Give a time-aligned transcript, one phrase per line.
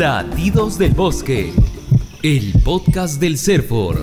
[0.00, 1.52] Latidos del Bosque,
[2.22, 4.00] el podcast del Serfor.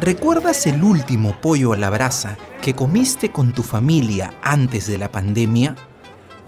[0.00, 5.12] ¿Recuerdas el último pollo a la brasa que comiste con tu familia antes de la
[5.12, 5.76] pandemia?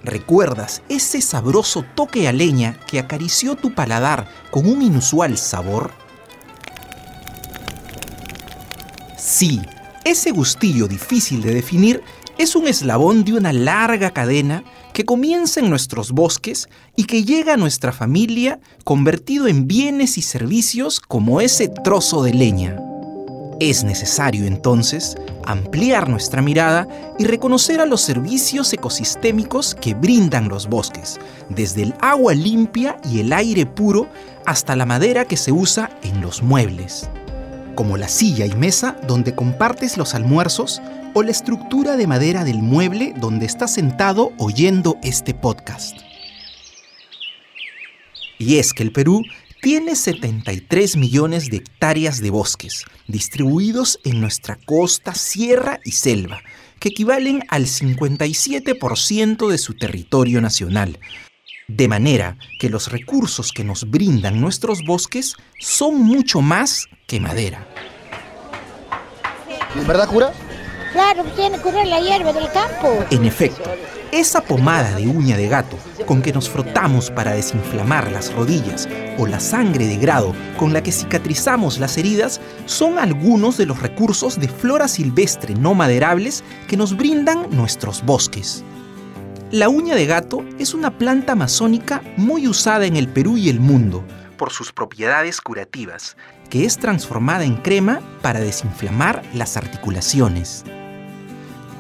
[0.02, 5.92] ¿Recuerdas ese sabroso toque a leña que acarició tu paladar con un inusual sabor?
[9.16, 9.62] Sí,
[10.04, 12.02] ese gustillo difícil de definir
[12.38, 17.54] es un eslabón de una larga cadena que comienza en nuestros bosques y que llega
[17.54, 22.76] a nuestra familia convertido en bienes y servicios como ese trozo de leña.
[23.60, 30.68] Es necesario entonces ampliar nuestra mirada y reconocer a los servicios ecosistémicos que brindan los
[30.68, 34.08] bosques, desde el agua limpia y el aire puro
[34.44, 37.08] hasta la madera que se usa en los muebles
[37.74, 40.80] como la silla y mesa donde compartes los almuerzos
[41.14, 45.96] o la estructura de madera del mueble donde estás sentado oyendo este podcast.
[48.38, 49.22] Y es que el Perú
[49.62, 56.42] tiene 73 millones de hectáreas de bosques, distribuidos en nuestra costa, sierra y selva,
[56.80, 60.98] que equivalen al 57% de su territorio nacional,
[61.68, 67.66] de manera que los recursos que nos brindan nuestros bosques son mucho más que madera.
[69.86, 70.32] ¿Verdad, cura?
[70.94, 73.04] Claro, tiene que la hierba del campo.
[73.10, 73.68] En efecto,
[74.12, 79.26] esa pomada de uña de gato con que nos frotamos para desinflamar las rodillas o
[79.26, 84.38] la sangre de grado con la que cicatrizamos las heridas son algunos de los recursos
[84.38, 88.62] de flora silvestre no maderables que nos brindan nuestros bosques.
[89.50, 93.58] La uña de gato es una planta amazónica muy usada en el Perú y el
[93.58, 94.04] mundo
[94.36, 96.16] por sus propiedades curativas,
[96.50, 100.64] que es transformada en crema para desinflamar las articulaciones.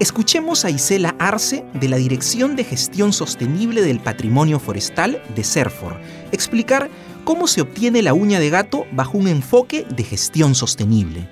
[0.00, 6.00] Escuchemos a Isela Arce de la Dirección de Gestión Sostenible del Patrimonio Forestal de CERFOR
[6.32, 6.90] explicar
[7.22, 11.28] cómo se obtiene la uña de gato bajo un enfoque de gestión sostenible.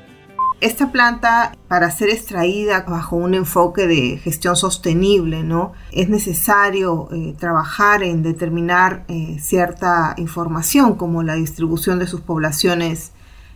[0.61, 5.73] Esta planta, para ser extraída bajo un enfoque de gestión sostenible, ¿no?
[5.91, 13.12] es necesario eh, trabajar en determinar eh, cierta información, como la distribución de sus poblaciones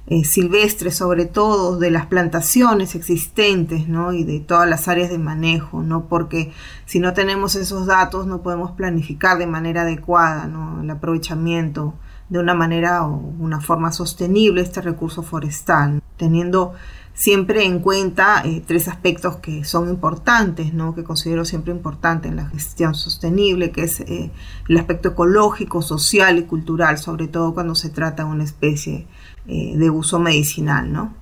[0.08, 4.12] eh, silvestres, sobre todo de las plantaciones existentes ¿no?
[4.12, 6.06] y de todas las áreas de manejo, ¿no?
[6.06, 6.52] porque
[6.84, 10.48] si no tenemos esos datos no podemos planificar de manera adecuada
[10.82, 11.94] el aprovechamiento
[12.28, 16.74] de una manera o una forma sostenible este recurso forestal, teniendo
[17.16, 20.94] siempre en cuenta eh, tres aspectos que son importantes, ¿no?
[20.94, 24.30] que considero siempre importantes en la gestión sostenible, que es eh,
[24.68, 29.06] el aspecto ecológico, social y cultural, sobre todo cuando se trata de una especie
[29.46, 30.92] eh, de uso medicinal.
[30.92, 31.14] ¿no?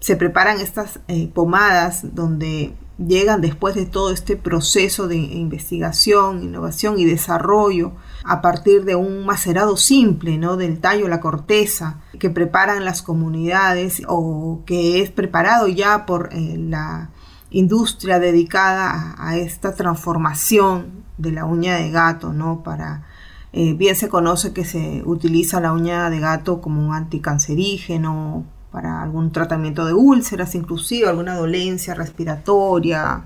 [0.00, 1.00] Se preparan estas
[1.34, 7.92] pomadas donde llegan después de todo este proceso de investigación, innovación y desarrollo
[8.24, 10.56] a partir de un macerado simple, ¿no?
[10.56, 16.56] Del tallo, la corteza, que preparan las comunidades o que es preparado ya por eh,
[16.58, 17.10] la
[17.50, 22.62] industria dedicada a, esta transformación de la uña de gato, ¿no?
[22.62, 23.04] Para,
[23.52, 29.02] eh, bien se conoce que se utiliza la uña de gato como un anticancerígeno, para
[29.02, 33.22] algún tratamiento de úlceras, inclusive alguna dolencia respiratoria,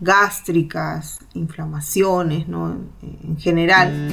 [0.00, 2.76] gástricas, inflamaciones, ¿no?
[3.00, 4.10] en general.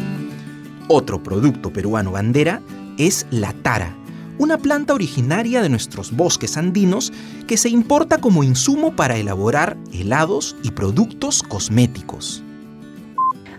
[0.87, 2.61] Otro producto peruano bandera
[2.99, 3.95] es la tara,
[4.37, 7.11] una planta originaria de nuestros bosques andinos
[7.47, 12.43] que se importa como insumo para elaborar helados y productos cosméticos.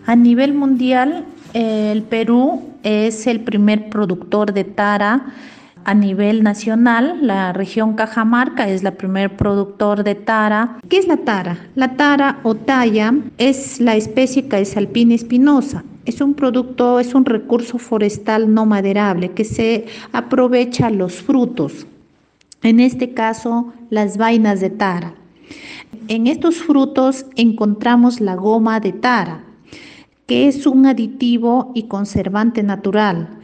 [0.06, 5.34] A nivel mundial, el Perú es el primer productor de tara
[5.86, 10.80] a nivel nacional, la región Cajamarca es la primer productor de tara.
[10.88, 11.68] ¿Qué es la tara?
[11.76, 15.84] La tara o talla es la especie Caesalpina espinosa.
[16.04, 21.86] Es un producto, es un recurso forestal no maderable que se aprovecha los frutos.
[22.64, 25.14] En este caso, las vainas de tara.
[26.08, 29.44] En estos frutos encontramos la goma de tara,
[30.26, 33.35] que es un aditivo y conservante natural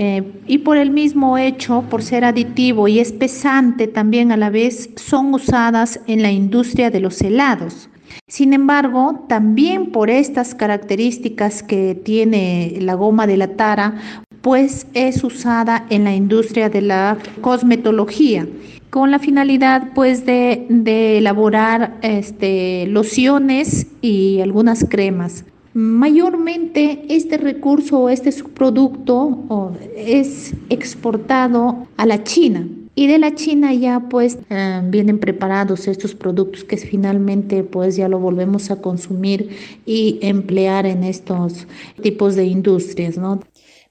[0.00, 4.90] eh, y por el mismo hecho, por ser aditivo y espesante también a la vez,
[4.94, 7.90] son usadas en la industria de los helados.
[8.28, 13.96] Sin embargo, también por estas características que tiene la goma de la tara,
[14.40, 18.46] pues es usada en la industria de la cosmetología
[18.90, 25.44] con la finalidad pues de, de elaborar este, lociones y algunas cremas.
[25.74, 33.72] Mayormente este recurso o este subproducto es exportado a la China Y de la China
[33.72, 39.50] ya pues eh, vienen preparados estos productos que finalmente pues ya lo volvemos a consumir
[39.86, 41.68] y emplear en estos
[42.02, 43.38] tipos de industrias, ¿no?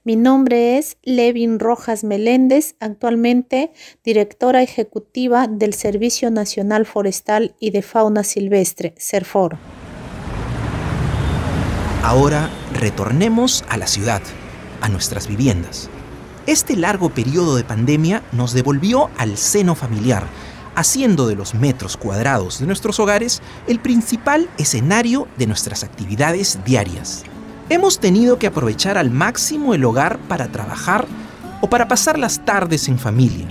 [0.04, 3.70] Mi nombre es Levin Rojas Meléndez, actualmente
[4.04, 9.56] directora ejecutiva del Servicio Nacional Forestal y de Fauna Silvestre, CERFOR.
[12.08, 14.22] Ahora retornemos a la ciudad,
[14.80, 15.90] a nuestras viviendas.
[16.46, 20.24] Este largo periodo de pandemia nos devolvió al seno familiar,
[20.74, 27.24] haciendo de los metros cuadrados de nuestros hogares el principal escenario de nuestras actividades diarias.
[27.68, 31.06] Hemos tenido que aprovechar al máximo el hogar para trabajar
[31.60, 33.48] o para pasar las tardes en familia.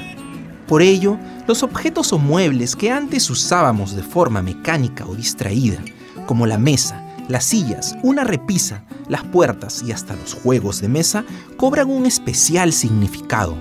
[0.66, 5.78] Por ello, los objetos o muebles que antes usábamos de forma mecánica o distraída,
[6.26, 11.26] como la mesa, las sillas, una repisa, las puertas y hasta los juegos de mesa,
[11.58, 13.56] cobran un especial significado.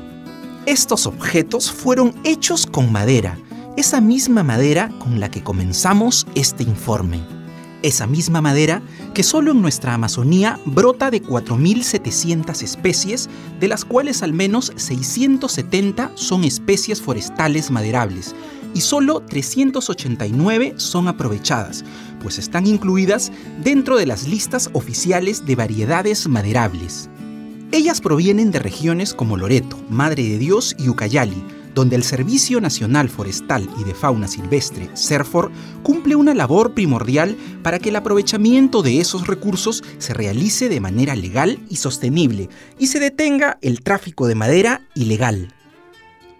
[0.67, 3.39] Estos objetos fueron hechos con madera,
[3.77, 7.36] esa misma madera con la que comenzamos este informe.
[7.87, 8.83] Esa misma madera
[9.15, 13.31] que solo en nuestra Amazonía brota de 4.700 especies,
[13.61, 18.35] de las cuales al menos 670 son especies forestales maderables
[18.75, 21.85] y solo 389 son aprovechadas,
[22.21, 23.31] pues están incluidas
[23.63, 27.09] dentro de las listas oficiales de variedades maderables.
[27.71, 31.41] Ellas provienen de regiones como Loreto, Madre de Dios y Ucayali,
[31.77, 35.53] donde el Servicio Nacional Forestal y de Fauna Silvestre, CERFOR,
[35.83, 41.15] cumple una labor primordial para que el aprovechamiento de esos recursos se realice de manera
[41.15, 45.53] legal y sostenible y se detenga el tráfico de madera ilegal.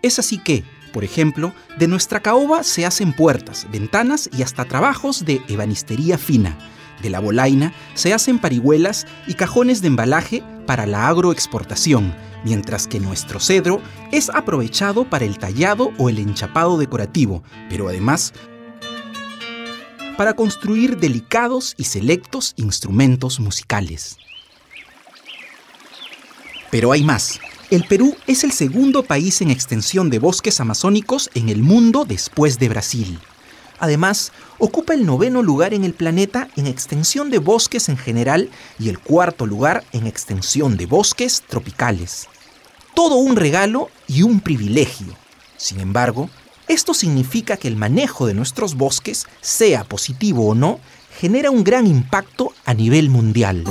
[0.01, 5.27] Es así que, por ejemplo, de nuestra caoba se hacen puertas, ventanas y hasta trabajos
[5.27, 6.57] de ebanistería fina.
[7.03, 12.15] De la bolaina se hacen parihuelas y cajones de embalaje para la agroexportación,
[12.45, 13.81] mientras que nuestro cedro
[14.13, 18.33] es aprovechado para el tallado o el enchapado decorativo, pero además
[20.17, 24.17] para construir delicados y selectos instrumentos musicales.
[26.71, 27.39] Pero hay más.
[27.71, 32.59] El Perú es el segundo país en extensión de bosques amazónicos en el mundo después
[32.59, 33.19] de Brasil.
[33.79, 38.89] Además, ocupa el noveno lugar en el planeta en extensión de bosques en general y
[38.89, 42.29] el cuarto lugar en extensión de bosques tropicales
[42.97, 45.15] todo un regalo y un privilegio.
[45.59, 46.31] Sin embargo,
[46.67, 50.81] esto significa que el manejo de nuestros bosques, sea positivo o no,
[51.21, 53.65] genera un gran impacto a nivel mundial.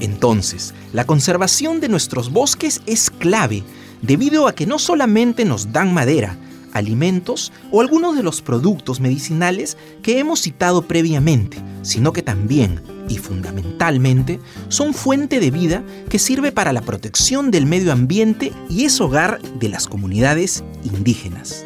[0.00, 3.62] Entonces, la conservación de nuestros bosques es clave,
[4.02, 6.36] debido a que no solamente nos dan madera,
[6.72, 13.18] alimentos o algunos de los productos medicinales que hemos citado previamente, sino que también y
[13.18, 19.00] fundamentalmente son fuente de vida que sirve para la protección del medio ambiente y es
[19.00, 21.64] hogar de las comunidades indígenas.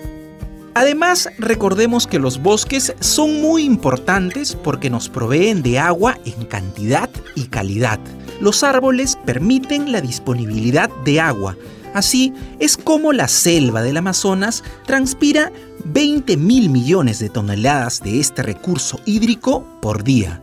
[0.76, 7.08] Además, recordemos que los bosques son muy importantes porque nos proveen de agua en cantidad
[7.36, 8.00] y calidad.
[8.40, 11.56] Los árboles permiten la disponibilidad de agua.
[11.94, 15.52] Así es como la selva del Amazonas transpira
[15.84, 20.42] 20 mil millones de toneladas de este recurso hídrico por día.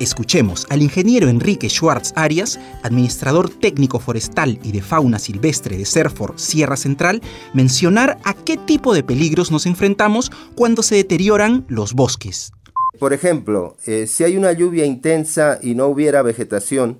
[0.00, 6.32] Escuchemos al ingeniero Enrique Schwartz Arias, administrador técnico forestal y de fauna silvestre de Serfor
[6.36, 7.20] Sierra Central,
[7.52, 12.52] mencionar a qué tipo de peligros nos enfrentamos cuando se deterioran los bosques.
[12.98, 16.98] Por ejemplo, eh, si hay una lluvia intensa y no hubiera vegetación,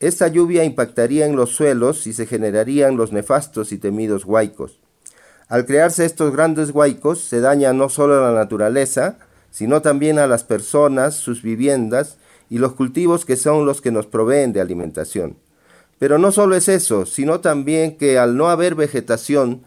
[0.00, 4.80] esta lluvia impactaría en los suelos y se generarían los nefastos y temidos huaicos.
[5.46, 9.18] Al crearse estos grandes huaicos se daña no solo a la naturaleza,
[9.50, 12.16] sino también a las personas, sus viviendas
[12.48, 15.36] y los cultivos que son los que nos proveen de alimentación.
[15.98, 19.64] Pero no solo es eso, sino también que al no haber vegetación,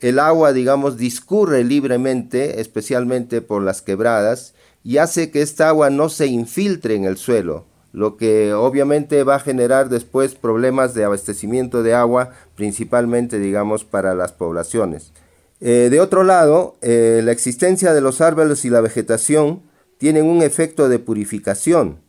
[0.00, 6.08] el agua, digamos, discurre libremente, especialmente por las quebradas, y hace que esta agua no
[6.08, 7.66] se infiltre en el suelo,
[7.96, 14.14] lo que obviamente va a generar después problemas de abastecimiento de agua, principalmente, digamos, para
[14.14, 15.14] las poblaciones.
[15.62, 19.62] Eh, de otro lado, eh, la existencia de los árboles y la vegetación
[19.96, 22.00] tienen un efecto de purificación,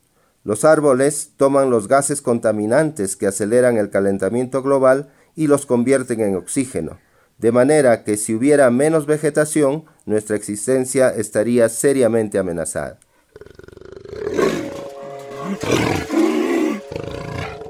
[0.43, 6.35] los árboles toman los gases contaminantes que aceleran el calentamiento global y los convierten en
[6.35, 6.99] oxígeno,
[7.37, 12.99] de manera que si hubiera menos vegetación, nuestra existencia estaría seriamente amenazada.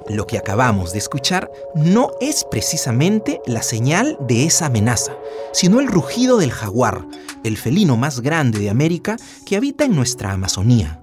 [0.09, 5.13] Lo que acabamos de escuchar no es precisamente la señal de esa amenaza,
[5.51, 7.05] sino el rugido del jaguar,
[7.43, 11.01] el felino más grande de América que habita en nuestra Amazonía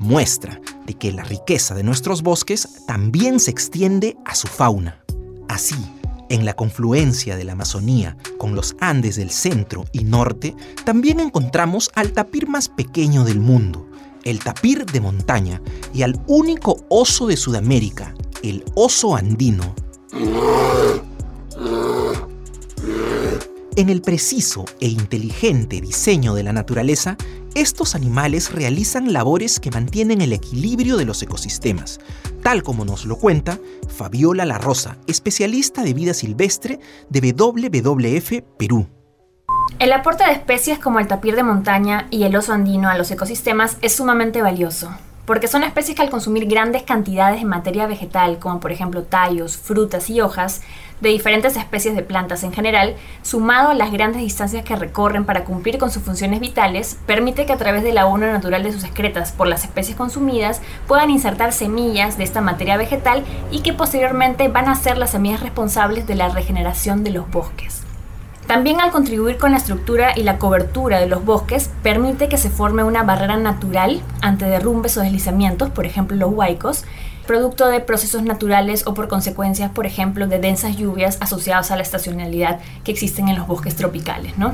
[0.00, 5.04] muestra de que la riqueza de nuestros bosques también se extiende a su fauna.
[5.48, 5.76] Así,
[6.30, 11.90] En la confluencia de la Amazonía con los Andes del centro y norte, también encontramos
[11.96, 13.89] al tapir más pequeño del mundo,
[14.24, 15.60] el tapir de montaña,
[15.94, 19.74] y al único oso de Sudamérica, el oso andino.
[23.76, 27.16] En el preciso e inteligente diseño de la naturaleza,
[27.54, 31.98] estos animales realizan labores que mantienen el equilibrio de los ecosistemas,
[32.42, 33.58] tal como nos lo cuenta
[33.88, 38.86] Fabiola La Rosa, especialista de vida silvestre de WWF Perú.
[39.80, 43.10] El aporte de especies como el tapir de montaña y el oso andino a los
[43.10, 44.90] ecosistemas es sumamente valioso,
[45.24, 49.56] porque son especies que al consumir grandes cantidades de materia vegetal, como por ejemplo tallos,
[49.56, 50.60] frutas y hojas,
[51.00, 55.44] de diferentes especies de plantas en general, sumado a las grandes distancias que recorren para
[55.44, 59.32] cumplir con sus funciones vitales, permite que a través del abono natural de sus excretas
[59.32, 64.68] por las especies consumidas puedan insertar semillas de esta materia vegetal y que posteriormente van
[64.68, 67.86] a ser las semillas responsables de la regeneración de los bosques.
[68.50, 72.50] También al contribuir con la estructura y la cobertura de los bosques, permite que se
[72.50, 76.82] forme una barrera natural ante derrumbes o deslizamientos, por ejemplo los huaicos,
[77.28, 81.82] producto de procesos naturales o por consecuencias, por ejemplo, de densas lluvias asociadas a la
[81.82, 84.52] estacionalidad que existen en los bosques tropicales, ¿no?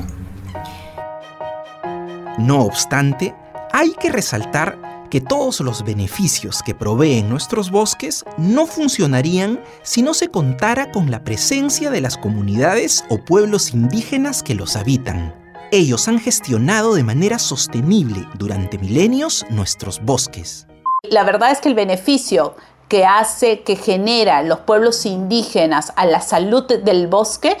[2.37, 3.33] No obstante,
[3.73, 4.77] hay que resaltar
[5.09, 11.11] que todos los beneficios que proveen nuestros bosques no funcionarían si no se contara con
[11.11, 15.33] la presencia de las comunidades o pueblos indígenas que los habitan.
[15.71, 20.67] Ellos han gestionado de manera sostenible durante milenios nuestros bosques.
[21.03, 22.55] La verdad es que el beneficio
[22.87, 27.57] que hace, que genera los pueblos indígenas a la salud del bosque,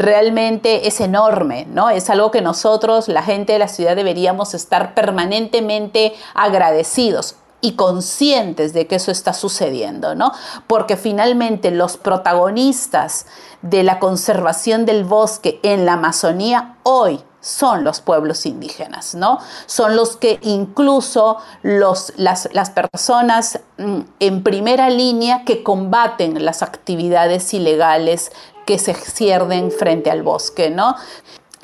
[0.00, 1.90] realmente es enorme, ¿no?
[1.90, 8.72] Es algo que nosotros, la gente de la ciudad, deberíamos estar permanentemente agradecidos y conscientes
[8.72, 10.32] de que eso está sucediendo, ¿no?
[10.66, 13.26] Porque finalmente los protagonistas
[13.62, 19.38] de la conservación del bosque en la Amazonía hoy son los pueblos indígenas, ¿no?
[19.66, 26.62] Son los que incluso los, las, las personas mm, en primera línea que combaten las
[26.62, 28.30] actividades ilegales
[28.70, 30.94] que se cierden frente al bosque, ¿no?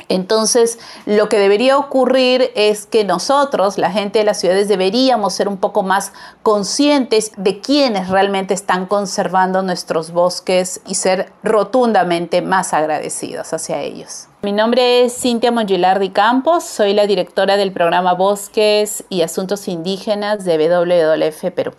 [0.08, 5.46] Entonces, lo que debería ocurrir es que nosotros, la gente de las ciudades, deberíamos ser
[5.46, 12.75] un poco más conscientes de quiénes realmente están conservando nuestros bosques y ser rotundamente más
[12.75, 14.26] agradecidos hacia ellos.
[14.42, 20.44] Mi nombre es Cintia Mongilardi Campos, soy la directora del programa Bosques y Asuntos Indígenas
[20.44, 21.72] de WWF Perú.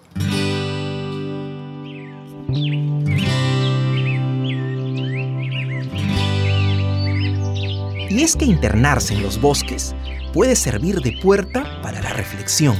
[8.17, 9.93] Y es que internarse en los bosques
[10.33, 12.75] puede servir de puerta para la reflexión.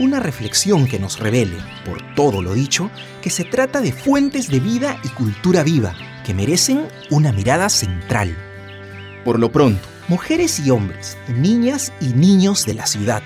[0.00, 2.90] Una reflexión que nos revele, por todo lo dicho,
[3.22, 5.94] que se trata de fuentes de vida y cultura viva
[6.26, 8.36] que merecen una mirada central.
[9.24, 13.22] Por lo pronto, mujeres y hombres, niñas y niños de la ciudad,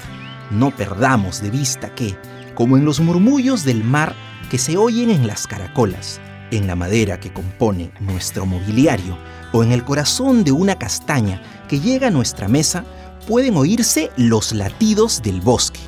[0.50, 2.18] no perdamos de vista que,
[2.54, 4.14] como en los murmullos del mar
[4.50, 6.20] que se oyen en las caracolas,
[6.50, 9.16] en la madera que compone nuestro mobiliario,
[9.56, 12.84] o en el corazón de una castaña que llega a nuestra mesa,
[13.26, 15.80] pueden oírse los latidos del bosque.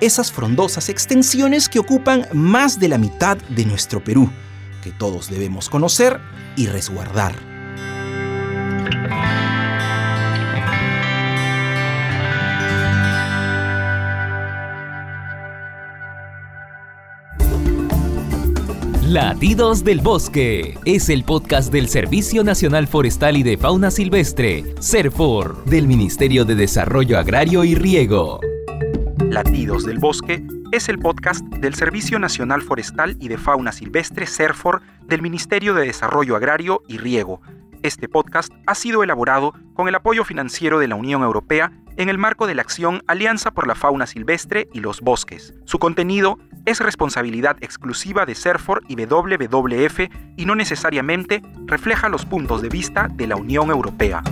[0.00, 4.30] Esas frondosas extensiones que ocupan más de la mitad de nuestro Perú,
[4.82, 6.18] que todos debemos conocer
[6.56, 7.53] y resguardar.
[19.14, 25.64] Latidos del Bosque es el podcast del Servicio Nacional Forestal y de Fauna Silvestre, CERFOR,
[25.66, 28.40] del Ministerio de Desarrollo Agrario y Riego.
[29.30, 34.82] Latidos del Bosque es el podcast del Servicio Nacional Forestal y de Fauna Silvestre, CERFOR,
[35.06, 37.40] del Ministerio de Desarrollo Agrario y Riego.
[37.84, 42.18] Este podcast ha sido elaborado con el apoyo financiero de la Unión Europea en el
[42.18, 45.54] marco de la acción Alianza por la Fauna Silvestre y los Bosques.
[45.66, 50.00] Su contenido es responsabilidad exclusiva de CERFOR y WWF
[50.36, 54.22] y no necesariamente refleja los puntos de vista de la Unión Europea.